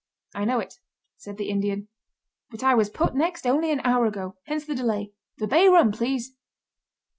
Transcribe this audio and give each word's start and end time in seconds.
"I 0.33 0.45
know 0.45 0.59
it," 0.59 0.79
said 1.17 1.37
the 1.37 1.47
Indian; 1.51 1.87
"but 2.49 2.63
I 2.63 2.73
was 2.73 2.89
put 2.89 3.13
next 3.13 3.45
only 3.45 3.69
an 3.71 3.81
hour 3.83 4.07
ago 4.07 4.35
hence 4.47 4.65
the 4.65 4.73
delay. 4.73 5.11
The 5.37 5.45
bay 5.45 5.67
rum, 5.67 5.91
please!" 5.91 6.33